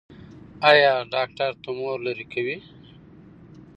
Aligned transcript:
ایا 0.69 0.93
ډاکټر 1.13 1.51
تومور 1.63 1.97
لرې 2.05 2.25
کوي؟ 2.33 2.57